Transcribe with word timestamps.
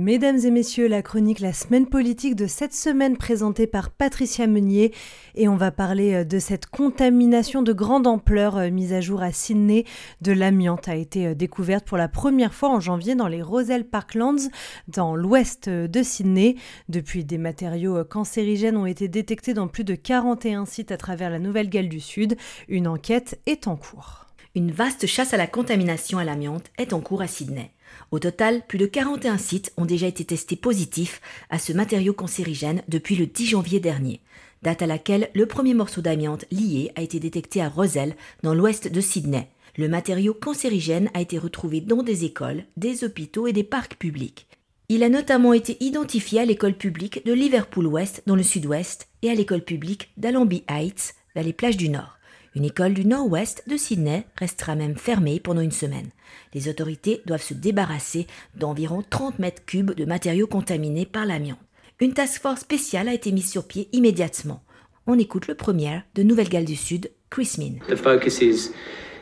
Mesdames 0.00 0.38
et 0.38 0.50
messieurs, 0.50 0.88
la 0.88 1.02
chronique 1.02 1.40
La 1.40 1.52
semaine 1.52 1.84
politique 1.84 2.34
de 2.34 2.46
cette 2.46 2.72
semaine 2.72 3.18
présentée 3.18 3.66
par 3.66 3.90
Patricia 3.90 4.46
Meunier 4.46 4.94
et 5.34 5.46
on 5.46 5.56
va 5.56 5.70
parler 5.70 6.14
euh, 6.14 6.24
de 6.24 6.38
cette 6.38 6.64
contamination 6.64 7.60
de 7.60 7.74
grande 7.74 8.06
ampleur 8.06 8.56
euh, 8.56 8.70
mise 8.70 8.94
à 8.94 9.02
jour 9.02 9.20
à 9.20 9.30
Sydney. 9.30 9.84
De 10.22 10.32
l'amiante 10.32 10.88
a 10.88 10.96
été 10.96 11.26
euh, 11.26 11.34
découverte 11.34 11.86
pour 11.86 11.98
la 11.98 12.08
première 12.08 12.54
fois 12.54 12.70
en 12.70 12.80
janvier 12.80 13.14
dans 13.14 13.28
les 13.28 13.42
Roselle 13.42 13.84
Parklands 13.84 14.48
dans 14.88 15.14
l'ouest 15.14 15.68
de 15.68 16.02
Sydney. 16.02 16.56
Depuis, 16.88 17.26
des 17.26 17.36
matériaux 17.36 18.02
cancérigènes 18.02 18.78
ont 18.78 18.86
été 18.86 19.06
détectés 19.06 19.52
dans 19.52 19.68
plus 19.68 19.84
de 19.84 19.94
41 19.94 20.64
sites 20.64 20.92
à 20.92 20.96
travers 20.96 21.28
la 21.28 21.38
Nouvelle-Galles 21.38 21.90
du 21.90 22.00
Sud. 22.00 22.38
Une 22.68 22.88
enquête 22.88 23.38
est 23.44 23.68
en 23.68 23.76
cours. 23.76 24.29
Une 24.56 24.72
vaste 24.72 25.06
chasse 25.06 25.32
à 25.32 25.36
la 25.36 25.46
contamination 25.46 26.18
à 26.18 26.24
l'amiante 26.24 26.72
est 26.76 26.92
en 26.92 27.00
cours 27.00 27.22
à 27.22 27.28
Sydney. 27.28 27.70
Au 28.10 28.18
total, 28.18 28.62
plus 28.66 28.78
de 28.78 28.86
41 28.86 29.38
sites 29.38 29.72
ont 29.76 29.84
déjà 29.84 30.08
été 30.08 30.24
testés 30.24 30.56
positifs 30.56 31.20
à 31.50 31.60
ce 31.60 31.72
matériau 31.72 32.12
cancérigène 32.12 32.82
depuis 32.88 33.14
le 33.14 33.26
10 33.26 33.46
janvier 33.46 33.78
dernier, 33.78 34.20
date 34.62 34.82
à 34.82 34.88
laquelle 34.88 35.30
le 35.34 35.46
premier 35.46 35.72
morceau 35.72 36.00
d'amiante 36.00 36.46
lié 36.50 36.90
a 36.96 37.02
été 37.02 37.20
détecté 37.20 37.62
à 37.62 37.68
Roselle, 37.68 38.16
dans 38.42 38.52
l'ouest 38.52 38.90
de 38.90 39.00
Sydney. 39.00 39.48
Le 39.76 39.88
matériau 39.88 40.34
cancérigène 40.34 41.10
a 41.14 41.20
été 41.20 41.38
retrouvé 41.38 41.80
dans 41.80 42.02
des 42.02 42.24
écoles, 42.24 42.64
des 42.76 43.04
hôpitaux 43.04 43.46
et 43.46 43.52
des 43.52 43.62
parcs 43.62 43.94
publics. 43.94 44.48
Il 44.88 45.04
a 45.04 45.08
notamment 45.08 45.52
été 45.52 45.76
identifié 45.78 46.40
à 46.40 46.44
l'école 46.44 46.74
publique 46.74 47.24
de 47.24 47.32
Liverpool 47.32 47.86
West 47.86 48.24
dans 48.26 48.34
le 48.34 48.42
sud-ouest 48.42 49.06
et 49.22 49.30
à 49.30 49.34
l'école 49.36 49.62
publique 49.62 50.10
d'Allenby 50.16 50.64
Heights 50.68 51.14
vers 51.36 51.44
les 51.44 51.52
plages 51.52 51.76
du 51.76 51.88
Nord. 51.88 52.16
Une 52.56 52.64
école 52.64 52.94
du 52.94 53.06
nord-ouest 53.06 53.62
de 53.68 53.76
Sydney 53.76 54.24
restera 54.36 54.74
même 54.74 54.96
fermée 54.96 55.38
pendant 55.38 55.60
une 55.60 55.70
semaine. 55.70 56.10
Les 56.52 56.68
autorités 56.68 57.22
doivent 57.24 57.42
se 57.42 57.54
débarrasser 57.54 58.26
d'environ 58.56 59.04
30 59.08 59.38
mètres 59.38 59.64
cubes 59.64 59.94
de 59.94 60.04
matériaux 60.04 60.48
contaminés 60.48 61.06
par 61.06 61.26
l'amiante. 61.26 61.60
Une 62.00 62.12
task 62.12 62.42
force 62.42 62.62
spéciale 62.62 63.08
a 63.08 63.14
été 63.14 63.30
mise 63.30 63.48
sur 63.48 63.68
pied 63.68 63.88
immédiatement. 63.92 64.64
On 65.06 65.16
écoute 65.16 65.46
le 65.46 65.54
premier 65.54 66.00
de 66.16 66.24
Nouvelle-Galles 66.24 66.64
du 66.64 66.74
Sud, 66.74 67.12
Chris 67.30 67.54
Min. 67.56 67.74
The 67.88 67.96
focus 67.96 68.40
is 68.42 68.72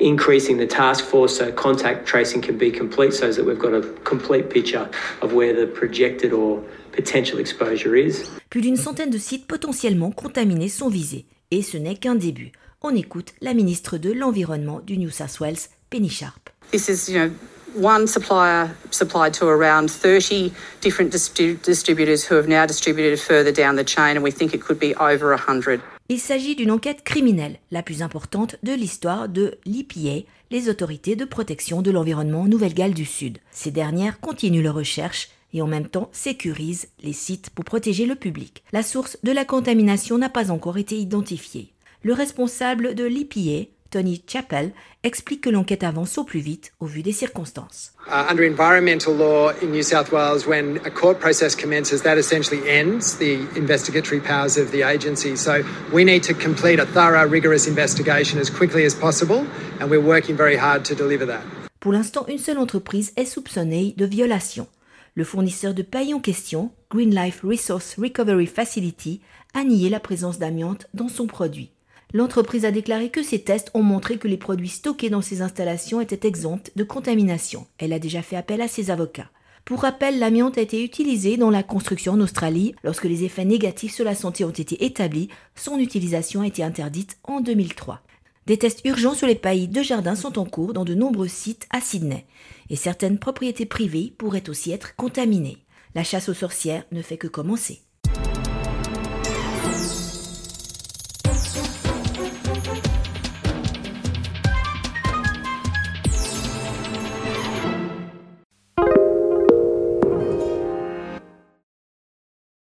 increasing 0.00 0.56
the 0.56 0.66
task 0.68 1.04
force 1.04 1.36
so 1.36 1.52
contact 1.52 2.06
tracing 2.06 2.40
can 2.40 2.54
be 2.54 2.72
complete 2.72 3.12
so 3.12 3.30
that 3.30 3.44
we've 3.44 3.58
got 3.58 3.74
a 3.74 3.82
complete 4.02 4.48
picture 4.48 4.88
of 5.20 5.34
where 5.34 5.52
the 5.52 5.70
projected 5.70 6.32
or 6.32 6.62
potential 6.92 7.38
exposure 7.38 7.94
is. 7.94 8.30
Plus 8.48 8.62
d'une 8.62 8.76
centaine 8.76 9.10
de 9.10 9.18
sites 9.18 9.46
potentiellement 9.46 10.10
contaminés 10.10 10.70
sont 10.70 10.88
visés 10.88 11.26
et 11.50 11.62
ce 11.62 11.76
n'est 11.76 11.96
qu'un 11.96 12.14
début 12.14 12.52
on 12.82 12.94
écoute 12.96 13.34
la 13.40 13.52
ministre 13.52 13.98
de 13.98 14.10
l'Environnement 14.10 14.80
du 14.80 14.96
New 14.96 15.10
South 15.10 15.38
Wales, 15.40 15.68
Penny 15.90 16.08
Sharp. 16.08 16.48
This 16.70 16.88
is, 16.88 17.12
you 17.12 17.18
know, 17.18 17.30
one 17.76 18.06
supplier 18.06 18.70
supplied 18.90 19.34
to 19.34 19.46
around 19.46 19.90
30 19.90 20.52
different 20.80 21.10
distributors 21.10 22.24
who 22.24 22.36
have 22.36 22.48
now 22.48 22.66
distributed 22.66 23.18
further 23.18 23.52
down 23.52 23.76
the 23.76 23.86
chain, 23.86 24.16
and 24.16 24.22
we 24.22 24.32
think 24.32 24.54
it 24.54 24.60
could 24.60 24.78
be 24.78 24.94
over 24.98 25.34
100. 25.34 25.80
Il 26.08 26.18
s'agit 26.18 26.56
d'une 26.56 26.70
enquête 26.70 27.04
criminelle, 27.04 27.58
la 27.70 27.82
plus 27.82 28.02
importante 28.02 28.56
de 28.62 28.72
l'histoire 28.72 29.28
de 29.28 29.58
l'EPA, 29.64 30.26
les 30.50 30.68
autorités 30.68 31.14
de 31.16 31.24
protection 31.24 31.82
de 31.82 31.90
l'environnement 31.90 32.46
Nouvelle-Galles 32.46 32.94
du 32.94 33.04
Sud. 33.04 33.38
Ces 33.52 33.70
dernières 33.70 34.20
continuent 34.20 34.62
leurs 34.62 34.74
recherches 34.74 35.28
et 35.52 35.62
en 35.62 35.66
même 35.66 35.88
temps 35.88 36.08
sécurisent 36.12 36.88
les 37.02 37.12
sites 37.12 37.50
pour 37.50 37.64
protéger 37.64 38.06
le 38.06 38.14
public. 38.14 38.62
La 38.72 38.82
source 38.82 39.18
de 39.22 39.32
la 39.32 39.44
contamination 39.44 40.18
n'a 40.18 40.28
pas 40.28 40.50
encore 40.50 40.78
été 40.78 40.96
identifiée 40.96 41.72
le 42.02 42.14
responsable 42.14 42.94
de 42.94 43.04
l'EPA, 43.04 43.68
Tony 43.90 44.22
Chappell, 44.26 44.72
explique 45.02 45.42
que 45.42 45.50
l'enquête 45.50 45.82
avance 45.82 46.16
au 46.16 46.24
plus 46.24 46.40
vite 46.40 46.72
au 46.78 46.86
vu 46.86 47.02
des 47.02 47.12
circonstances. 47.12 47.92
Uh, 48.06 48.24
under 48.30 48.44
environmental 48.44 49.12
law 49.12 49.50
in 49.62 49.72
New 49.72 49.82
South 49.82 50.12
Wales, 50.12 50.46
when 50.46 50.78
a 50.84 50.90
court 50.90 51.18
process 51.18 51.56
commences, 51.56 52.02
that 52.02 52.16
essentially 52.16 52.60
ends 52.68 53.16
the 53.18 53.40
investigatory 53.56 54.20
powers 54.20 54.56
of 54.56 54.70
the 54.70 54.82
agency. 54.82 55.36
So 55.36 55.62
we 55.92 56.04
need 56.04 56.22
to 56.24 56.34
complete 56.34 56.78
a 56.78 56.86
thorough, 56.86 57.26
rigorous 57.28 57.66
investigation 57.66 58.38
as 58.38 58.48
quickly 58.48 58.84
as 58.84 58.94
possible, 58.94 59.44
and 59.80 59.90
we're 59.90 60.00
working 60.00 60.36
very 60.36 60.56
hard 60.56 60.84
to 60.86 60.94
deliver 60.94 61.26
that. 61.26 61.42
Pour 61.80 61.92
l'instant, 61.92 62.26
une 62.28 62.38
seule 62.38 62.58
entreprise 62.58 63.12
est 63.16 63.24
soupçonnée 63.24 63.94
de 63.96 64.06
violation. 64.06 64.68
Le 65.14 65.24
fournisseur 65.24 65.74
de 65.74 65.82
paille 65.82 66.14
en 66.14 66.20
question, 66.20 66.70
Green 66.90 67.14
Life 67.14 67.40
Resource 67.42 67.96
Recovery 67.98 68.46
Facility, 68.46 69.20
a 69.54 69.64
nié 69.64 69.88
la 69.88 69.98
présence 69.98 70.38
d'amiante 70.38 70.86
dans 70.94 71.08
son 71.08 71.26
produit. 71.26 71.70
L'entreprise 72.12 72.64
a 72.64 72.70
déclaré 72.70 73.10
que 73.10 73.22
ses 73.22 73.42
tests 73.42 73.70
ont 73.74 73.82
montré 73.82 74.18
que 74.18 74.28
les 74.28 74.36
produits 74.36 74.68
stockés 74.68 75.10
dans 75.10 75.20
ses 75.20 75.42
installations 75.42 76.00
étaient 76.00 76.28
exempts 76.28 76.70
de 76.76 76.84
contamination. 76.84 77.66
Elle 77.78 77.92
a 77.92 77.98
déjà 77.98 78.22
fait 78.22 78.36
appel 78.36 78.60
à 78.60 78.68
ses 78.68 78.90
avocats. 78.90 79.30
Pour 79.64 79.82
rappel, 79.82 80.18
l'amiante 80.18 80.58
a 80.58 80.62
été 80.62 80.82
utilisé 80.82 81.36
dans 81.36 81.50
la 81.50 81.62
construction 81.62 82.14
en 82.14 82.20
Australie. 82.20 82.74
Lorsque 82.82 83.04
les 83.04 83.24
effets 83.24 83.44
négatifs 83.44 83.94
sur 83.94 84.04
la 84.04 84.14
santé 84.14 84.44
ont 84.44 84.50
été 84.50 84.84
établis, 84.84 85.28
son 85.54 85.78
utilisation 85.78 86.40
a 86.40 86.46
été 86.46 86.62
interdite 86.64 87.18
en 87.24 87.40
2003. 87.40 88.00
Des 88.46 88.58
tests 88.58 88.80
urgents 88.84 89.14
sur 89.14 89.26
les 89.26 89.34
paillis 89.34 89.68
de 89.68 89.82
jardin 89.82 90.16
sont 90.16 90.38
en 90.38 90.44
cours 90.44 90.72
dans 90.72 90.84
de 90.84 90.94
nombreux 90.94 91.28
sites 91.28 91.66
à 91.70 91.80
Sydney. 91.80 92.26
Et 92.68 92.76
certaines 92.76 93.18
propriétés 93.18 93.66
privées 93.66 94.14
pourraient 94.16 94.48
aussi 94.48 94.72
être 94.72 94.96
contaminées. 94.96 95.58
La 95.94 96.04
chasse 96.04 96.28
aux 96.28 96.34
sorcières 96.34 96.84
ne 96.92 97.02
fait 97.02 97.18
que 97.18 97.26
commencer. 97.26 97.82